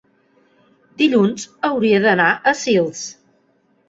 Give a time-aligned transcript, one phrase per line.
[1.01, 3.03] dilluns hauria d'anar a Sils.